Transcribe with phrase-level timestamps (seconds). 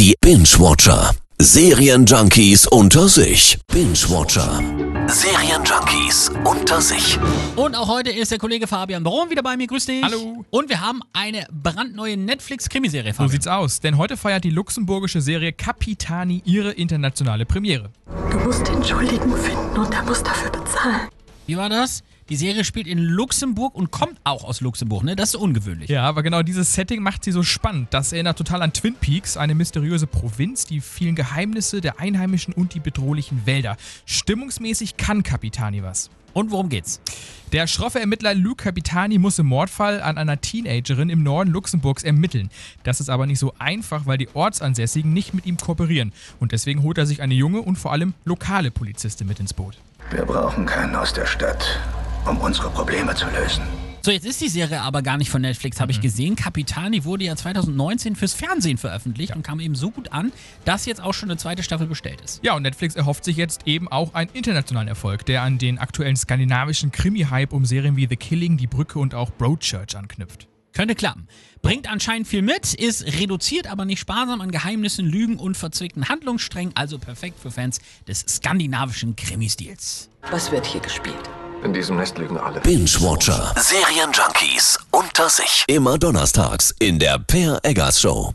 [0.00, 1.10] Die Binge-Watcher.
[1.38, 3.58] Serienjunkies unter sich.
[3.70, 4.62] Binge-Watcher.
[5.06, 7.18] Serienjunkies unter sich.
[7.54, 9.66] Und auch heute ist der Kollege Fabian Baron wieder bei mir.
[9.66, 10.02] Grüß dich.
[10.02, 10.42] Hallo.
[10.48, 15.52] Und wir haben eine brandneue Netflix-Krimiserie, So sieht's aus, denn heute feiert die luxemburgische Serie
[15.52, 17.90] Capitani ihre internationale Premiere.
[18.30, 21.10] Du musst den Schuldigen finden und er muss dafür bezahlen.
[21.46, 22.02] Wie war das?
[22.30, 25.16] Die Serie spielt in Luxemburg und kommt auch aus Luxemburg, ne?
[25.16, 25.90] Das ist ungewöhnlich.
[25.90, 27.88] Ja, aber genau dieses Setting macht sie so spannend.
[27.90, 32.74] Das erinnert total an Twin Peaks, eine mysteriöse Provinz, die vielen Geheimnisse der Einheimischen und
[32.74, 33.76] die bedrohlichen Wälder.
[34.06, 36.08] Stimmungsmäßig kann Capitani was.
[36.32, 37.00] Und worum geht's?
[37.50, 42.48] Der schroffe Ermittler Luc Capitani muss im Mordfall an einer Teenagerin im Norden Luxemburgs ermitteln.
[42.84, 46.12] Das ist aber nicht so einfach, weil die Ortsansässigen nicht mit ihm kooperieren.
[46.38, 49.78] Und deswegen holt er sich eine junge und vor allem lokale Polizistin mit ins Boot.
[50.12, 51.80] Wir brauchen keinen aus der Stadt,
[52.26, 53.62] um unsere Probleme zu lösen.
[54.02, 56.34] So, jetzt ist die Serie aber gar nicht von Netflix, habe ich gesehen.
[56.34, 60.32] Capitani wurde ja 2019 fürs Fernsehen veröffentlicht und kam eben so gut an,
[60.64, 62.42] dass jetzt auch schon eine zweite Staffel bestellt ist.
[62.42, 66.16] Ja, und Netflix erhofft sich jetzt eben auch einen internationalen Erfolg, der an den aktuellen
[66.16, 70.48] skandinavischen Krimi-Hype um Serien wie The Killing, Die Brücke und auch Broadchurch anknüpft.
[70.72, 71.28] Könnte klappen.
[71.60, 76.74] Bringt anscheinend viel mit, ist reduziert, aber nicht sparsam an Geheimnissen, Lügen und verzwickten Handlungssträngen,
[76.74, 80.08] also perfekt für Fans des skandinavischen Krimi-Stils.
[80.30, 81.28] Was wird hier gespielt?
[81.62, 82.60] In diesem Nest lügen alle.
[82.60, 83.54] Binge-Watcher.
[83.56, 85.64] Serienjunkies unter sich.
[85.66, 88.32] Immer donnerstags in der Per Eggers Show.